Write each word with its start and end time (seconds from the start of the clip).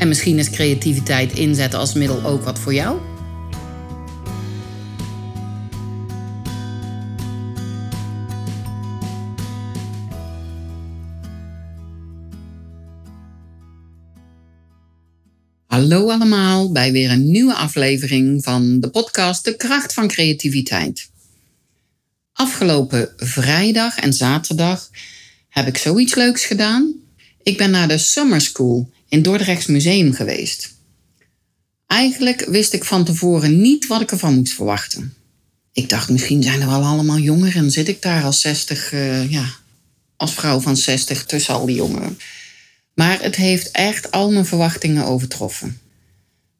En 0.00 0.08
misschien 0.08 0.38
is 0.38 0.50
creativiteit 0.50 1.32
inzetten 1.32 1.78
als 1.78 1.94
middel 1.94 2.24
ook 2.24 2.44
wat 2.44 2.58
voor 2.58 2.74
jou? 2.74 2.98
Hallo 15.66 16.10
allemaal 16.10 16.72
bij 16.72 16.92
weer 16.92 17.10
een 17.10 17.30
nieuwe 17.30 17.54
aflevering 17.54 18.44
van 18.44 18.80
de 18.80 18.90
podcast 18.90 19.44
De 19.44 19.56
Kracht 19.56 19.92
van 19.92 20.08
Creativiteit. 20.08 21.10
Afgelopen 22.32 23.12
vrijdag 23.16 23.98
en 23.98 24.12
zaterdag 24.12 24.90
heb 25.48 25.66
ik 25.66 25.76
zoiets 25.76 26.14
leuks 26.14 26.44
gedaan. 26.44 26.94
Ik 27.42 27.56
ben 27.56 27.70
naar 27.70 27.88
de 27.88 27.98
Summer 27.98 28.40
School 28.40 28.90
in 29.10 29.22
Dordrechts 29.22 29.66
Museum 29.66 30.12
geweest. 30.12 30.74
Eigenlijk 31.86 32.44
wist 32.48 32.72
ik 32.72 32.84
van 32.84 33.04
tevoren 33.04 33.60
niet 33.60 33.86
wat 33.86 34.00
ik 34.00 34.10
ervan 34.10 34.34
moest 34.34 34.54
verwachten. 34.54 35.14
Ik 35.72 35.88
dacht, 35.88 36.08
misschien 36.08 36.42
zijn 36.42 36.60
er 36.60 36.68
wel 36.68 36.82
allemaal 36.82 37.18
jongeren 37.18 37.62
en 37.62 37.70
zit 37.70 37.88
ik 37.88 38.02
daar 38.02 38.24
als 38.24 38.40
60, 38.40 38.92
uh, 38.92 39.30
ja, 39.30 39.44
als 40.16 40.34
vrouw 40.34 40.60
van 40.60 40.76
60 40.76 41.24
tussen 41.24 41.54
al 41.54 41.66
die 41.66 41.76
jongeren. 41.76 42.18
Maar 42.94 43.22
het 43.22 43.36
heeft 43.36 43.70
echt 43.70 44.10
al 44.10 44.32
mijn 44.32 44.46
verwachtingen 44.46 45.04
overtroffen. 45.04 45.80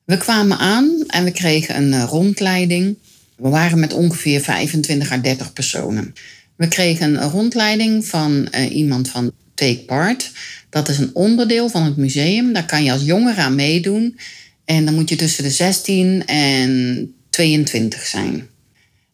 We 0.05 0.17
kwamen 0.17 0.59
aan 0.59 1.05
en 1.07 1.25
we 1.25 1.31
kregen 1.31 1.77
een 1.77 1.93
eh, 1.93 2.05
rondleiding. 2.09 2.97
We 3.37 3.49
waren 3.49 3.81
met 3.81 3.93
ongeveer 3.93 4.41
25 4.41 5.11
à 5.13 5.19
30 5.19 5.53
personen. 5.53 6.15
We 6.57 6.69
kregen 6.69 7.23
een 7.23 7.31
rondleiding 7.31 8.07
van 8.07 8.49
uh, 8.55 8.75
iemand 8.75 9.09
van 9.09 9.33
Take 9.61 9.83
Part. 9.87 10.31
Dat 10.71 10.89
is 10.89 10.99
een 10.99 11.11
onderdeel 11.15 11.69
van 11.69 11.85
het 11.85 11.97
museum. 11.97 12.53
Daar 12.53 12.67
kan 12.67 12.85
je 12.85 12.93
als 12.93 13.03
jongere 13.05 13.41
aan 13.41 13.55
meedoen. 13.55 14.19
En 14.65 14.85
dan 14.85 14.95
moet 14.95 15.09
je 15.09 15.17
tussen 15.17 15.43
de 15.45 15.51
16 15.51 16.27
en 16.27 17.15
22 17.31 18.07
zijn. 18.07 18.49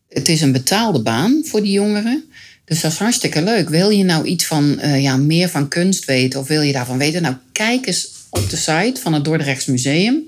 Het 0.09 0.29
is 0.29 0.41
een 0.41 0.53
betaalde 0.53 1.03
baan 1.03 1.43
voor 1.45 1.63
die 1.63 1.73
jongeren. 1.73 2.25
Dus 2.65 2.81
dat 2.81 2.93
is 2.93 2.99
hartstikke 2.99 3.43
leuk. 3.43 3.69
Wil 3.69 3.91
je 3.91 4.05
nou 4.05 4.27
iets 4.27 4.45
van 4.45 4.79
uh, 4.83 5.03
ja, 5.03 5.17
meer 5.17 5.49
van 5.49 5.69
kunst 5.69 6.05
weten 6.05 6.41
of 6.41 6.49
wil 6.49 6.63
je 6.63 6.73
daarvan 6.73 6.99
weten? 6.99 7.23
Nou, 7.23 7.35
kijk 7.53 7.87
eens 7.87 8.09
op 8.31 8.51
de 8.51 8.57
site 8.57 9.01
van 9.01 9.13
het 9.13 9.25
Dordrechts 9.25 9.67
Museum. 9.67 10.23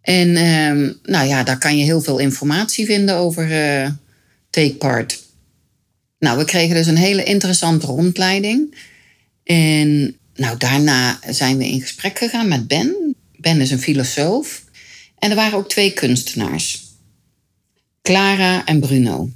En 0.00 0.28
uh, 0.28 0.90
nou 1.02 1.28
ja, 1.28 1.42
daar 1.42 1.58
kan 1.58 1.76
je 1.76 1.84
heel 1.84 2.00
veel 2.00 2.18
informatie 2.18 2.86
vinden 2.86 3.14
over 3.14 3.50
uh, 3.50 3.88
Take 4.50 4.74
Part. 4.74 5.22
Nou, 6.18 6.38
we 6.38 6.44
kregen 6.44 6.74
dus 6.74 6.86
een 6.86 6.96
hele 6.96 7.24
interessante 7.24 7.86
rondleiding. 7.86 8.74
En 9.44 10.16
nou, 10.34 10.56
daarna 10.58 11.18
zijn 11.28 11.56
we 11.56 11.68
in 11.68 11.80
gesprek 11.80 12.18
gegaan 12.18 12.48
met 12.48 12.66
Ben. 12.66 13.16
Ben 13.36 13.60
is 13.60 13.70
een 13.70 13.80
filosoof. 13.80 14.64
En 15.18 15.30
er 15.30 15.36
waren 15.36 15.58
ook 15.58 15.68
twee 15.68 15.92
kunstenaars. 15.92 16.82
Clara 18.02 18.64
en 18.64 18.80
Bruno. 18.80 19.30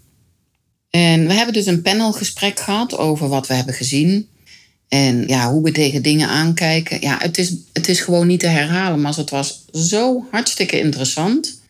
En 0.91 1.27
we 1.27 1.33
hebben 1.33 1.55
dus 1.55 1.67
een 1.67 1.83
panelgesprek 1.83 2.61
gehad 2.61 2.97
over 2.97 3.29
wat 3.29 3.47
we 3.47 3.55
hebben 3.55 3.75
gezien. 3.75 4.29
En 4.89 5.27
ja, 5.27 5.53
hoe 5.53 5.63
we 5.63 5.73
tegen 5.73 6.03
dingen 6.03 6.29
aankijken. 6.29 7.01
Ja, 7.01 7.19
het 7.19 7.39
is, 7.39 7.55
het 7.73 7.89
is 7.89 8.01
gewoon 8.01 8.27
niet 8.27 8.41
te 8.41 8.47
herhalen, 8.47 9.01
maar 9.01 9.17
het 9.17 9.31
was 9.31 9.65
zo 9.73 10.27
hartstikke 10.31 10.81
interessant. 10.81 11.61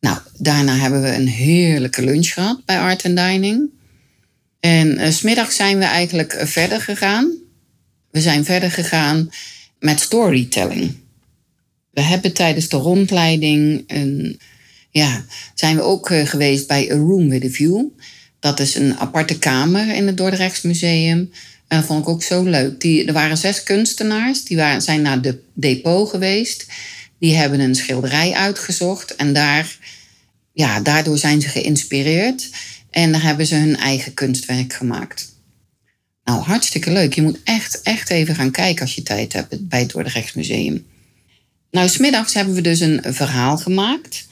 Nou, 0.00 0.18
daarna 0.36 0.76
hebben 0.76 1.02
we 1.02 1.14
een 1.14 1.28
heerlijke 1.28 2.04
lunch 2.04 2.32
gehad 2.32 2.64
bij 2.64 2.78
Art 2.78 3.04
and 3.04 3.16
Dining. 3.16 3.70
En 4.60 5.00
uh, 5.00 5.10
smiddags 5.10 5.56
zijn 5.56 5.78
we 5.78 5.84
eigenlijk 5.84 6.42
verder 6.44 6.80
gegaan. 6.80 7.32
We 8.10 8.20
zijn 8.20 8.44
verder 8.44 8.70
gegaan 8.70 9.30
met 9.78 10.00
storytelling. 10.00 10.94
We 11.90 12.00
hebben 12.00 12.32
tijdens 12.32 12.68
de 12.68 12.76
rondleiding 12.76 13.84
een 13.86 14.40
ja, 14.96 15.24
zijn 15.54 15.76
we 15.76 15.82
ook 15.82 16.10
uh, 16.10 16.26
geweest 16.26 16.66
bij 16.66 16.90
A 16.92 16.94
Room 16.94 17.28
with 17.28 17.44
a 17.44 17.48
View. 17.48 17.84
Dat 18.40 18.60
is 18.60 18.74
een 18.74 18.98
aparte 18.98 19.38
kamer 19.38 19.94
in 19.94 20.06
het 20.06 20.16
Dordrechts 20.16 20.62
Museum. 20.62 21.30
En 21.68 21.78
dat 21.78 21.86
vond 21.86 22.02
ik 22.02 22.08
ook 22.08 22.22
zo 22.22 22.42
leuk. 22.42 22.80
Die, 22.80 23.04
er 23.04 23.12
waren 23.12 23.36
zes 23.36 23.62
kunstenaars, 23.62 24.44
die 24.44 24.56
waren, 24.56 24.82
zijn 24.82 25.02
naar 25.02 25.20
de 25.20 25.38
depot 25.54 26.10
geweest. 26.10 26.66
Die 27.18 27.34
hebben 27.34 27.60
een 27.60 27.74
schilderij 27.74 28.32
uitgezocht 28.32 29.16
en 29.16 29.32
daar, 29.32 29.78
ja, 30.52 30.80
daardoor 30.80 31.18
zijn 31.18 31.40
ze 31.40 31.48
geïnspireerd. 31.48 32.48
En 32.96 33.12
daar 33.12 33.22
hebben 33.22 33.46
ze 33.46 33.54
hun 33.54 33.76
eigen 33.76 34.14
kunstwerk 34.14 34.72
gemaakt. 34.72 35.34
Nou, 36.24 36.42
hartstikke 36.42 36.90
leuk. 36.90 37.14
Je 37.14 37.22
moet 37.22 37.38
echt, 37.44 37.82
echt 37.82 38.10
even 38.10 38.34
gaan 38.34 38.50
kijken 38.50 38.82
als 38.82 38.94
je 38.94 39.02
tijd 39.02 39.32
hebt 39.32 39.68
bij 39.68 39.80
het 39.80 39.90
Dordrechts 39.90 40.32
Museum. 40.32 40.86
Nou, 41.70 41.88
smiddags 41.88 42.34
hebben 42.34 42.54
we 42.54 42.60
dus 42.60 42.80
een 42.80 43.00
verhaal 43.04 43.56
gemaakt. 43.58 44.26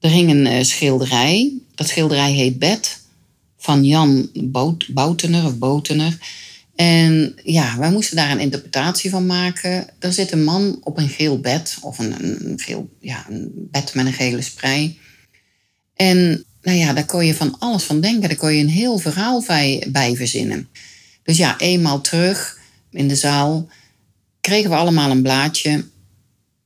Er 0.00 0.10
hing 0.10 0.30
een 0.30 0.46
uh, 0.46 0.62
schilderij. 0.62 1.52
Dat 1.74 1.88
schilderij 1.88 2.32
heet 2.32 2.58
Bed 2.58 3.00
van 3.58 3.84
Jan 3.84 4.30
Bout, 4.34 4.86
Boutener 4.88 5.44
of 5.44 5.58
Botener. 5.58 6.18
En 6.74 7.34
ja, 7.44 7.78
wij 7.78 7.90
moesten 7.90 8.16
daar 8.16 8.30
een 8.30 8.40
interpretatie 8.40 9.10
van 9.10 9.26
maken. 9.26 9.86
Er 9.98 10.12
zit 10.12 10.32
een 10.32 10.44
man 10.44 10.78
op 10.80 10.98
een 10.98 11.08
geel 11.08 11.40
bed, 11.40 11.76
of 11.80 11.98
een, 11.98 12.24
een, 12.24 12.58
geel, 12.60 12.88
ja, 13.00 13.26
een 13.30 13.50
bed 13.54 13.94
met 13.94 14.06
een 14.06 14.12
gele 14.12 14.42
sprei. 14.42 14.98
En 15.94 16.44
nou 16.64 16.78
ja, 16.78 16.92
daar 16.92 17.06
kon 17.06 17.26
je 17.26 17.34
van 17.34 17.56
alles 17.58 17.82
van 17.82 18.00
denken. 18.00 18.28
Daar 18.28 18.38
kon 18.38 18.54
je 18.54 18.62
een 18.62 18.68
heel 18.68 18.98
verhaal 18.98 19.44
bij, 19.46 19.86
bij 19.88 20.16
verzinnen. 20.16 20.68
Dus 21.22 21.36
ja, 21.36 21.58
eenmaal 21.58 22.00
terug 22.00 22.58
in 22.90 23.08
de 23.08 23.16
zaal 23.16 23.68
kregen 24.40 24.70
we 24.70 24.76
allemaal 24.76 25.10
een 25.10 25.22
blaadje 25.22 25.84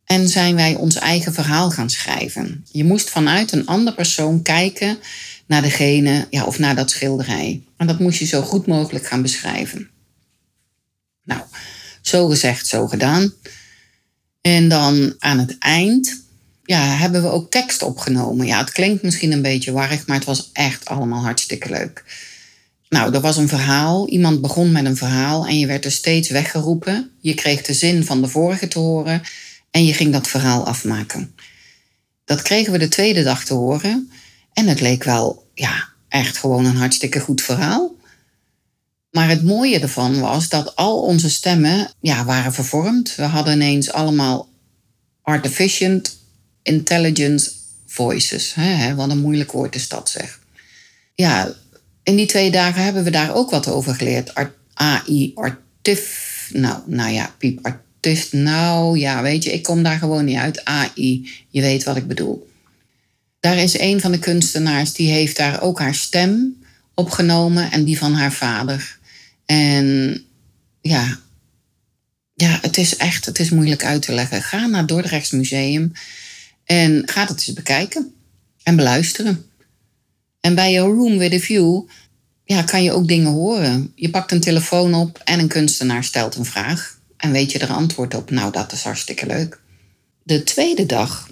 en 0.04 0.28
zijn 0.28 0.54
wij 0.54 0.74
ons 0.74 0.94
eigen 0.94 1.34
verhaal 1.34 1.70
gaan 1.70 1.90
schrijven. 1.90 2.64
Je 2.72 2.84
moest 2.84 3.10
vanuit 3.10 3.52
een 3.52 3.66
andere 3.66 3.96
persoon 3.96 4.42
kijken 4.42 4.98
naar 5.46 5.62
degene, 5.62 6.26
ja, 6.30 6.44
of 6.44 6.58
naar 6.58 6.74
dat 6.74 6.90
schilderij. 6.90 7.62
En 7.76 7.86
dat 7.86 7.98
moest 7.98 8.18
je 8.18 8.24
zo 8.24 8.42
goed 8.42 8.66
mogelijk 8.66 9.06
gaan 9.06 9.22
beschrijven. 9.22 9.90
Nou, 11.24 11.42
zo 12.02 12.28
gezegd, 12.28 12.66
zo 12.66 12.86
gedaan. 12.86 13.32
En 14.40 14.68
dan 14.68 15.14
aan 15.18 15.38
het 15.38 15.58
eind 15.58 16.22
ja, 16.68 16.80
hebben 16.80 17.22
we 17.22 17.30
ook 17.30 17.50
tekst 17.50 17.82
opgenomen. 17.82 18.46
Ja, 18.46 18.58
het 18.58 18.70
klinkt 18.70 19.02
misschien 19.02 19.32
een 19.32 19.42
beetje 19.42 19.72
warrig, 19.72 20.06
maar 20.06 20.16
het 20.16 20.24
was 20.24 20.50
echt 20.52 20.84
allemaal 20.84 21.22
hartstikke 21.22 21.70
leuk. 21.70 22.04
Nou, 22.88 23.14
er 23.14 23.20
was 23.20 23.36
een 23.36 23.48
verhaal. 23.48 24.08
Iemand 24.08 24.40
begon 24.40 24.72
met 24.72 24.84
een 24.84 24.96
verhaal 24.96 25.46
en 25.46 25.58
je 25.58 25.66
werd 25.66 25.84
er 25.84 25.92
steeds 25.92 26.28
weggeroepen. 26.28 27.10
Je 27.20 27.34
kreeg 27.34 27.62
de 27.62 27.72
zin 27.72 28.04
van 28.04 28.22
de 28.22 28.28
vorige 28.28 28.68
te 28.68 28.78
horen 28.78 29.22
en 29.70 29.84
je 29.84 29.94
ging 29.94 30.12
dat 30.12 30.28
verhaal 30.28 30.66
afmaken. 30.66 31.34
Dat 32.24 32.42
kregen 32.42 32.72
we 32.72 32.78
de 32.78 32.88
tweede 32.88 33.22
dag 33.22 33.44
te 33.44 33.54
horen. 33.54 34.10
En 34.52 34.66
het 34.66 34.80
leek 34.80 35.04
wel, 35.04 35.46
ja, 35.54 35.88
echt 36.08 36.36
gewoon 36.36 36.64
een 36.64 36.76
hartstikke 36.76 37.20
goed 37.20 37.42
verhaal. 37.42 37.94
Maar 39.10 39.28
het 39.28 39.44
mooie 39.44 39.78
ervan 39.78 40.20
was 40.20 40.48
dat 40.48 40.76
al 40.76 41.02
onze 41.02 41.30
stemmen 41.30 41.90
ja, 42.00 42.24
waren 42.24 42.52
vervormd. 42.52 43.14
We 43.14 43.22
hadden 43.22 43.54
ineens 43.54 43.92
allemaal 43.92 44.48
artificial 45.22 46.00
intelligence 46.68 47.50
voices. 47.86 48.54
Hè? 48.54 48.94
Wat 48.94 49.10
een 49.10 49.18
moeilijk 49.18 49.52
woord 49.52 49.74
is 49.74 49.88
dat 49.88 50.10
zeg. 50.10 50.38
Ja, 51.14 51.54
in 52.02 52.16
die 52.16 52.26
twee 52.26 52.50
dagen 52.50 52.82
hebben 52.82 53.04
we 53.04 53.10
daar 53.10 53.34
ook 53.34 53.50
wat 53.50 53.68
over 53.68 53.94
geleerd. 53.94 54.32
AI, 54.74 55.32
artif, 55.34 56.50
nou, 56.52 56.80
nou 56.86 57.12
ja, 57.12 57.34
piep, 57.38 57.76
Dus 58.00 58.32
nou 58.32 58.98
ja, 58.98 59.22
weet 59.22 59.44
je, 59.44 59.52
ik 59.52 59.62
kom 59.62 59.82
daar 59.82 59.98
gewoon 59.98 60.24
niet 60.24 60.36
uit. 60.36 60.64
AI, 60.64 61.30
je 61.48 61.60
weet 61.60 61.84
wat 61.84 61.96
ik 61.96 62.06
bedoel. 62.06 62.50
Daar 63.40 63.56
is 63.56 63.78
een 63.78 64.00
van 64.00 64.12
de 64.12 64.18
kunstenaars 64.18 64.92
die 64.92 65.10
heeft 65.10 65.36
daar 65.36 65.62
ook 65.62 65.78
haar 65.78 65.94
stem 65.94 66.56
opgenomen 66.94 67.70
en 67.70 67.84
die 67.84 67.98
van 67.98 68.12
haar 68.12 68.32
vader. 68.32 68.98
En 69.46 70.18
ja, 70.80 71.18
ja, 72.34 72.58
het 72.62 72.76
is 72.76 72.96
echt, 72.96 73.24
het 73.24 73.38
is 73.38 73.50
moeilijk 73.50 73.84
uit 73.84 74.02
te 74.02 74.12
leggen. 74.12 74.42
Ga 74.42 74.66
naar 74.66 74.86
Dordrechts 74.86 75.30
Museum 75.30 75.92
en 76.68 77.02
ga 77.06 77.20
het 77.20 77.30
eens 77.30 77.52
bekijken 77.52 78.14
en 78.62 78.76
beluisteren. 78.76 79.46
En 80.40 80.54
bij 80.54 80.72
je 80.72 80.78
Room 80.78 81.18
with 81.18 81.32
a 81.32 81.38
View 81.38 81.82
ja, 82.44 82.62
kan 82.62 82.82
je 82.82 82.92
ook 82.92 83.08
dingen 83.08 83.32
horen. 83.32 83.92
Je 83.94 84.10
pakt 84.10 84.32
een 84.32 84.40
telefoon 84.40 84.94
op 84.94 85.20
en 85.24 85.38
een 85.38 85.48
kunstenaar 85.48 86.04
stelt 86.04 86.34
een 86.34 86.44
vraag. 86.44 86.98
En 87.16 87.32
weet 87.32 87.52
je 87.52 87.58
er 87.58 87.68
antwoord 87.68 88.14
op? 88.14 88.30
Nou, 88.30 88.52
dat 88.52 88.72
is 88.72 88.82
hartstikke 88.82 89.26
leuk. 89.26 89.60
De 90.22 90.42
tweede 90.42 90.86
dag 90.86 91.28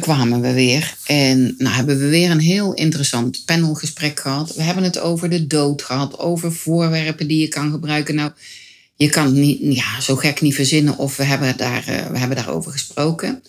kwamen 0.00 0.40
we 0.40 0.52
weer 0.52 0.96
en 1.06 1.54
nou, 1.58 1.74
hebben 1.74 1.98
we 1.98 2.08
weer 2.08 2.30
een 2.30 2.40
heel 2.40 2.74
interessant 2.74 3.42
panelgesprek 3.44 4.20
gehad. 4.20 4.54
We 4.54 4.62
hebben 4.62 4.84
het 4.84 4.98
over 4.98 5.30
de 5.30 5.46
dood 5.46 5.82
gehad, 5.82 6.18
over 6.18 6.52
voorwerpen 6.52 7.28
die 7.28 7.40
je 7.40 7.48
kan 7.48 7.70
gebruiken. 7.70 8.14
Nou, 8.14 8.32
je 8.96 9.08
kan 9.08 9.24
het 9.24 9.34
niet, 9.34 9.76
ja, 9.76 10.00
zo 10.00 10.16
gek 10.16 10.40
niet 10.40 10.54
verzinnen 10.54 10.98
of 10.98 11.16
we 11.16 11.24
hebben, 11.24 11.56
daar, 11.56 11.88
uh, 11.88 12.06
we 12.06 12.18
hebben 12.18 12.36
daarover 12.36 12.72
gesproken. 12.72 13.42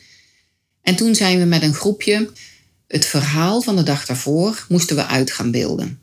En 0.86 0.96
toen 0.96 1.16
zijn 1.16 1.40
we 1.40 1.46
met 1.46 1.62
een 1.62 1.74
groepje 1.74 2.30
het 2.88 3.06
verhaal 3.06 3.62
van 3.62 3.76
de 3.76 3.84
dag 3.84 4.06
daarvoor 4.06 4.66
moesten 4.70 4.96
we 4.96 5.06
uit 5.06 5.32
gaan 5.32 5.52
beelden. 5.52 6.00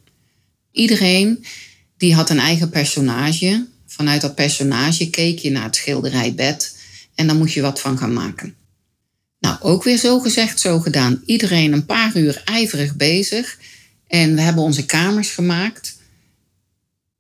Iedereen 0.71 1.45
die 1.97 2.15
had 2.15 2.31
een 2.31 2.39
eigen 2.39 2.71
personage. 2.71 3.67
Vanuit 3.87 4.21
dat 4.21 4.35
personage 4.35 5.11
keek 5.11 5.39
je 5.39 5.51
naar 5.51 5.63
het 5.63 5.77
schilderijbed 5.77 6.77
en 7.15 7.27
dan 7.27 7.39
moest 7.39 7.55
je 7.55 7.61
wat 7.61 7.81
van 7.81 7.99
gaan 7.99 8.13
maken. 8.13 8.55
Nou, 9.41 9.57
ook 9.61 9.83
weer 9.83 9.99
zo 9.99 10.21
gezegd, 10.21 10.61
zo 10.61 10.81
gedaan. 10.81 11.23
Iedereen 11.27 11.73
een 11.73 11.87
paar 11.87 12.17
uur 12.17 12.43
ijverig 12.45 12.97
bezig. 12.97 13.59
En 14.07 14.35
we 14.35 14.41
hebben 14.41 14.63
onze 14.65 14.87
kamers 14.87 15.31
gemaakt. 15.31 15.97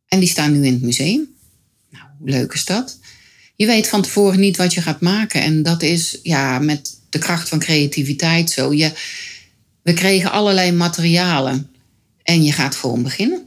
En 0.08 0.18
die 0.18 0.28
staan 0.28 0.52
nu 0.52 0.66
in 0.66 0.72
het 0.72 0.82
museum. 0.82 1.34
Nou, 1.90 2.04
hoe 2.18 2.30
leuk 2.30 2.52
is 2.52 2.64
dat? 2.64 2.98
Je 3.56 3.66
weet 3.66 3.88
van 3.88 4.02
tevoren 4.02 4.40
niet 4.40 4.56
wat 4.56 4.74
je 4.74 4.82
gaat 4.82 5.00
maken. 5.00 5.42
En 5.42 5.62
dat 5.62 5.82
is 5.82 6.18
ja, 6.22 6.58
met 6.58 7.00
de 7.12 7.18
kracht 7.18 7.48
van 7.48 7.58
creativiteit 7.58 8.50
zo. 8.50 8.72
Je, 8.72 8.92
we 9.82 9.92
kregen 9.92 10.30
allerlei 10.30 10.72
materialen. 10.72 11.70
En 12.22 12.44
je 12.44 12.52
gaat 12.52 12.74
gewoon 12.74 13.02
beginnen. 13.02 13.42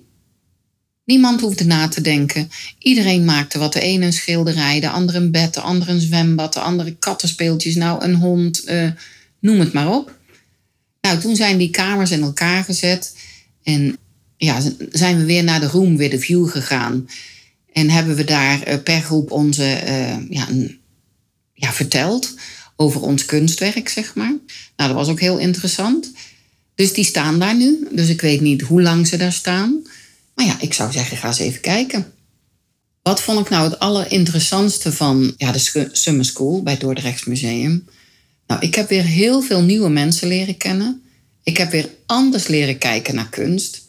Niemand 1.06 1.41
hoefde 1.41 1.65
na 1.65 1.88
te 1.88 2.01
denken. 2.01 2.50
Iedereen 2.79 3.25
maakte 3.25 3.59
wat. 3.59 3.73
De 3.73 3.79
ene 3.79 4.06
een 4.06 4.13
schilderij, 4.13 4.79
de 4.79 4.89
andere 4.89 5.17
een 5.17 5.31
bed, 5.31 5.53
de 5.53 5.62
andere 5.62 5.91
een 5.91 6.01
zwembad, 6.01 6.53
de 6.53 6.59
andere 6.59 6.95
kattenspeeltjes, 6.95 7.75
nou 7.75 8.03
een 8.03 8.15
hond, 8.15 8.69
uh, 8.69 8.91
noem 9.39 9.59
het 9.59 9.73
maar 9.73 9.89
op. 9.89 10.17
Nou, 11.01 11.19
toen 11.19 11.35
zijn 11.35 11.57
die 11.57 11.69
kamers 11.69 12.12
in 12.12 12.21
elkaar 12.21 12.63
gezet 12.63 13.17
en 13.63 13.97
ja, 14.38 14.62
zijn 14.91 15.17
we 15.17 15.25
weer 15.25 15.44
naar 15.44 15.59
de 15.59 15.67
room 15.67 15.97
with 15.97 16.12
the 16.12 16.19
view 16.19 16.50
gegaan. 16.50 17.07
En 17.73 17.89
hebben 17.89 18.15
we 18.15 18.23
daar 18.23 18.67
uh, 18.67 18.83
per 18.83 19.01
groep 19.01 19.31
onze, 19.31 19.81
uh, 19.88 20.29
ja, 20.29 20.47
ja, 21.53 21.73
verteld 21.73 22.33
over 22.75 23.01
ons 23.01 23.25
kunstwerk, 23.25 23.89
zeg 23.89 24.16
maar. 24.16 24.38
Nou, 24.75 24.89
dat 24.89 24.94
was 24.94 25.07
ook 25.07 25.19
heel 25.19 25.38
interessant. 25.38 26.12
Dus 26.75 26.94
die 26.94 27.04
staan 27.04 27.39
daar 27.39 27.56
nu. 27.56 27.88
Dus 27.92 28.10
ik 28.10 28.22
weet 28.22 28.42
niet 28.42 28.62
hoe 28.62 28.81
lang 28.81 29.07
ze 29.07 29.18
daar 29.18 29.33
staan. 29.33 29.88
Maar 30.36 30.45
ja, 30.45 30.62
ik 30.62 30.74
zou 30.74 30.92
zeggen, 30.92 31.18
ga 31.18 31.27
eens 31.27 31.39
even 31.39 31.62
kijken. 31.62 32.13
Wat 33.01 33.22
vond 33.22 33.39
ik 33.39 33.50
nou 33.50 33.69
het 33.69 33.80
allerinteressantste 33.80 34.92
van 34.92 35.33
ja, 35.38 35.51
de 35.51 35.89
Summer 35.92 36.25
School 36.25 36.63
bij 36.63 36.74
het 36.74 36.81
Dordrechts 36.81 37.25
Museum? 37.25 37.86
Nou, 38.48 38.62
ik 38.62 38.75
heb 38.75 38.89
weer 38.89 39.04
heel 39.04 39.42
veel 39.42 39.62
nieuwe 39.62 39.89
mensen 39.89 40.27
leren 40.27 40.57
kennen. 40.57 41.04
Ik 41.44 41.57
heb 41.57 41.72
weer 41.72 41.89
anders 42.06 42.48
leren 42.48 42.77
kijken 42.77 43.16
naar 43.16 43.30
kunst. 43.30 43.81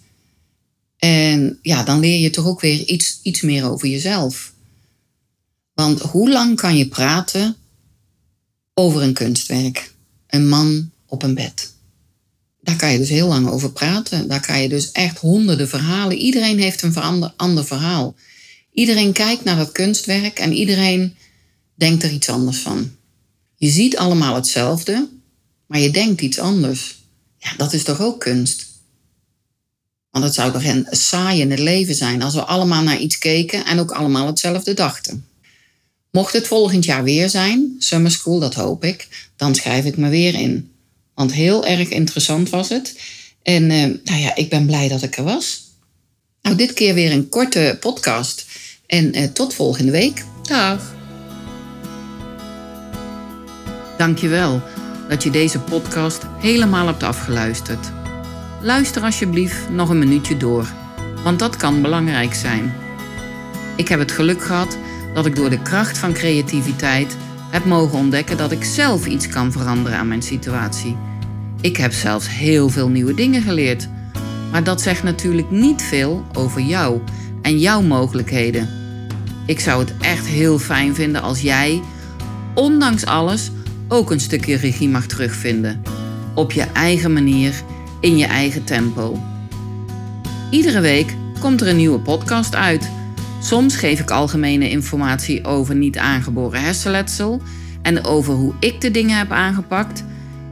En 0.96 1.58
ja, 1.62 1.82
dan 1.82 2.00
leer 2.00 2.18
je 2.18 2.30
toch 2.30 2.46
ook 2.46 2.60
weer 2.60 2.80
iets, 2.86 3.18
iets 3.22 3.40
meer 3.40 3.70
over 3.70 3.88
jezelf. 3.88 4.52
Want 5.74 6.00
hoe 6.00 6.30
lang 6.30 6.56
kan 6.56 6.76
je 6.76 6.88
praten 6.88 7.56
over 8.78 9.02
een 9.02 9.14
kunstwerk? 9.14 9.92
Een 10.26 10.48
man 10.48 10.90
op 11.06 11.22
een 11.22 11.34
bed. 11.34 11.72
Daar 12.60 12.76
kan 12.76 12.92
je 12.92 12.98
dus 12.98 13.08
heel 13.08 13.28
lang 13.28 13.48
over 13.48 13.72
praten. 13.72 14.28
Daar 14.28 14.46
kan 14.46 14.62
je 14.62 14.68
dus 14.68 14.92
echt 14.92 15.18
honderden 15.18 15.68
verhalen. 15.68 16.16
Iedereen 16.16 16.58
heeft 16.58 16.82
een 16.82 16.94
ander, 16.94 17.32
ander 17.36 17.66
verhaal. 17.66 18.14
Iedereen 18.72 19.12
kijkt 19.12 19.44
naar 19.44 19.56
dat 19.56 19.72
kunstwerk 19.72 20.38
en 20.38 20.52
iedereen 20.52 21.16
denkt 21.74 22.02
er 22.02 22.10
iets 22.10 22.28
anders 22.28 22.58
van. 22.58 22.90
Je 23.56 23.70
ziet 23.70 23.96
allemaal 23.96 24.34
hetzelfde, 24.34 25.08
maar 25.66 25.80
je 25.80 25.90
denkt 25.90 26.20
iets 26.20 26.38
anders. 26.38 26.98
Ja, 27.38 27.56
dat 27.56 27.72
is 27.72 27.82
toch 27.82 28.00
ook 28.00 28.20
kunst? 28.20 28.66
Want 30.10 30.24
het 30.24 30.34
zou 30.34 30.52
toch 30.52 30.64
een 30.64 30.86
saai 30.90 31.40
in 31.40 31.50
het 31.50 31.58
leven 31.58 31.94
zijn 31.94 32.22
als 32.22 32.34
we 32.34 32.44
allemaal 32.44 32.82
naar 32.82 32.98
iets 32.98 33.18
keken 33.18 33.64
en 33.64 33.78
ook 33.78 33.90
allemaal 33.90 34.26
hetzelfde 34.26 34.74
dachten. 34.74 35.26
Mocht 36.16 36.32
het 36.32 36.46
volgend 36.46 36.84
jaar 36.84 37.02
weer 37.02 37.28
zijn, 37.28 37.74
Summer 37.78 38.10
School, 38.10 38.38
dat 38.38 38.54
hoop 38.54 38.84
ik, 38.84 39.08
dan 39.36 39.54
schrijf 39.54 39.84
ik 39.84 39.96
me 39.96 40.08
weer 40.08 40.34
in. 40.34 40.72
Want 41.14 41.32
heel 41.32 41.66
erg 41.66 41.88
interessant 41.88 42.50
was 42.50 42.68
het. 42.68 43.00
En 43.42 43.62
uh, 43.62 43.84
nou 44.04 44.20
ja, 44.20 44.34
ik 44.34 44.50
ben 44.50 44.66
blij 44.66 44.88
dat 44.88 45.02
ik 45.02 45.16
er 45.16 45.24
was. 45.24 45.62
Nou, 46.42 46.56
dit 46.56 46.72
keer 46.72 46.94
weer 46.94 47.12
een 47.12 47.28
korte 47.28 47.76
podcast. 47.80 48.46
En 48.86 49.18
uh, 49.18 49.24
tot 49.24 49.54
volgende 49.54 49.92
week. 49.92 50.24
Dag. 50.42 50.94
Dankjewel 53.98 54.62
dat 55.08 55.22
je 55.22 55.30
deze 55.30 55.58
podcast 55.58 56.22
helemaal 56.38 56.86
hebt 56.86 57.02
afgeluisterd. 57.02 57.86
Luister 58.62 59.02
alsjeblieft 59.02 59.70
nog 59.70 59.88
een 59.88 59.98
minuutje 59.98 60.36
door, 60.36 60.72
want 61.24 61.38
dat 61.38 61.56
kan 61.56 61.82
belangrijk 61.82 62.34
zijn. 62.34 62.74
Ik 63.76 63.88
heb 63.88 63.98
het 63.98 64.12
geluk 64.12 64.42
gehad 64.42 64.76
dat 65.16 65.26
ik 65.26 65.36
door 65.36 65.50
de 65.50 65.62
kracht 65.62 65.98
van 65.98 66.12
creativiteit 66.12 67.16
heb 67.50 67.64
mogen 67.64 67.98
ontdekken 67.98 68.36
dat 68.36 68.52
ik 68.52 68.64
zelf 68.64 69.06
iets 69.06 69.28
kan 69.28 69.52
veranderen 69.52 69.98
aan 69.98 70.08
mijn 70.08 70.22
situatie. 70.22 70.96
Ik 71.60 71.76
heb 71.76 71.92
zelfs 71.92 72.28
heel 72.28 72.68
veel 72.68 72.88
nieuwe 72.88 73.14
dingen 73.14 73.42
geleerd. 73.42 73.88
Maar 74.50 74.64
dat 74.64 74.80
zegt 74.80 75.02
natuurlijk 75.02 75.50
niet 75.50 75.82
veel 75.82 76.24
over 76.32 76.60
jou 76.60 77.00
en 77.42 77.58
jouw 77.58 77.82
mogelijkheden. 77.82 78.68
Ik 79.46 79.60
zou 79.60 79.80
het 79.80 79.92
echt 80.00 80.26
heel 80.26 80.58
fijn 80.58 80.94
vinden 80.94 81.22
als 81.22 81.40
jij, 81.40 81.82
ondanks 82.54 83.06
alles, 83.06 83.50
ook 83.88 84.10
een 84.10 84.20
stukje 84.20 84.56
regie 84.56 84.88
mag 84.88 85.06
terugvinden. 85.06 85.82
Op 86.34 86.52
je 86.52 86.62
eigen 86.62 87.12
manier, 87.12 87.62
in 88.00 88.16
je 88.16 88.26
eigen 88.26 88.64
tempo. 88.64 89.22
Iedere 90.50 90.80
week 90.80 91.16
komt 91.40 91.60
er 91.60 91.68
een 91.68 91.76
nieuwe 91.76 92.00
podcast 92.00 92.54
uit. 92.54 92.90
Soms 93.40 93.76
geef 93.76 94.00
ik 94.00 94.10
algemene 94.10 94.70
informatie 94.70 95.44
over 95.44 95.74
niet 95.74 95.98
aangeboren 95.98 96.60
hersenletsel 96.60 97.42
en 97.82 98.04
over 98.04 98.34
hoe 98.34 98.54
ik 98.60 98.80
de 98.80 98.90
dingen 98.90 99.18
heb 99.18 99.30
aangepakt. 99.30 100.04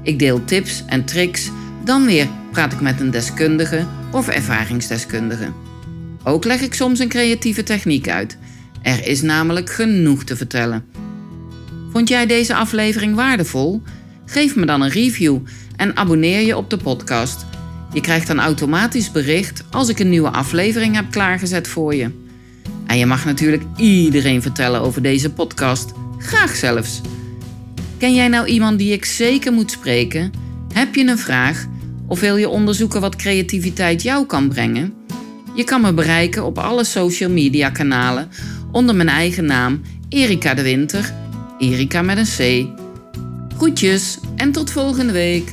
Ik 0.02 0.18
deel 0.18 0.44
tips 0.44 0.84
en 0.86 1.04
tricks, 1.04 1.50
dan 1.84 2.06
weer 2.06 2.28
praat 2.52 2.72
ik 2.72 2.80
met 2.80 3.00
een 3.00 3.10
deskundige 3.10 3.86
of 4.12 4.28
ervaringsdeskundige. 4.28 5.52
Ook 6.24 6.44
leg 6.44 6.60
ik 6.60 6.74
soms 6.74 6.98
een 6.98 7.08
creatieve 7.08 7.62
techniek 7.62 8.08
uit. 8.08 8.38
Er 8.82 9.06
is 9.06 9.22
namelijk 9.22 9.70
genoeg 9.70 10.24
te 10.24 10.36
vertellen. 10.36 10.84
Vond 11.92 12.08
jij 12.08 12.26
deze 12.26 12.54
aflevering 12.54 13.14
waardevol? 13.14 13.82
Geef 14.24 14.56
me 14.56 14.66
dan 14.66 14.80
een 14.80 14.90
review 14.90 15.38
en 15.76 15.96
abonneer 15.96 16.40
je 16.40 16.56
op 16.56 16.70
de 16.70 16.76
podcast. 16.76 17.46
Je 17.92 18.00
krijgt 18.00 18.26
dan 18.26 18.40
automatisch 18.40 19.10
bericht 19.10 19.64
als 19.70 19.88
ik 19.88 19.98
een 19.98 20.08
nieuwe 20.08 20.30
aflevering 20.30 20.94
heb 20.94 21.10
klaargezet 21.10 21.68
voor 21.68 21.94
je. 21.94 22.23
En 22.94 23.00
je 23.00 23.06
mag 23.06 23.24
natuurlijk 23.24 23.62
iedereen 23.76 24.42
vertellen 24.42 24.80
over 24.80 25.02
deze 25.02 25.32
podcast. 25.32 25.92
Graag 26.18 26.56
zelfs. 26.56 27.00
Ken 27.98 28.14
jij 28.14 28.28
nou 28.28 28.46
iemand 28.46 28.78
die 28.78 28.92
ik 28.92 29.04
zeker 29.04 29.52
moet 29.52 29.70
spreken? 29.70 30.32
Heb 30.72 30.94
je 30.94 31.06
een 31.06 31.18
vraag? 31.18 31.66
Of 32.06 32.20
wil 32.20 32.36
je 32.36 32.48
onderzoeken 32.48 33.00
wat 33.00 33.16
creativiteit 33.16 34.02
jou 34.02 34.26
kan 34.26 34.48
brengen? 34.48 34.94
Je 35.54 35.64
kan 35.64 35.80
me 35.80 35.92
bereiken 35.92 36.44
op 36.44 36.58
alle 36.58 36.84
social 36.84 37.30
media 37.30 37.70
kanalen 37.70 38.28
onder 38.72 38.94
mijn 38.94 39.08
eigen 39.08 39.44
naam 39.44 39.80
Erika 40.08 40.54
de 40.54 40.62
Winter. 40.62 41.12
Erika 41.58 42.02
met 42.02 42.18
een 42.18 42.64
C. 42.66 42.68
Groetjes 43.56 44.18
en 44.36 44.52
tot 44.52 44.70
volgende 44.70 45.12
week. 45.12 45.52